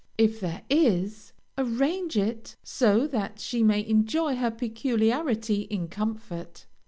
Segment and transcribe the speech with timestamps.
[0.17, 6.65] If there is, arrange it so that she may enjoy her peculiarity in comfort.